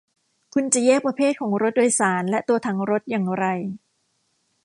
[0.53, 3.45] คุณจะแยกประเภทของรถโดยสารและตัวถังรถอย่างไร?